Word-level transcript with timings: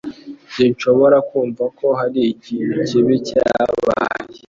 Sinshobora 0.53 1.17
kumva 1.29 1.63
ko 1.77 1.87
hari 1.99 2.21
ikintu 2.33 2.75
kibi 2.87 3.15
cyabaye 3.27 4.21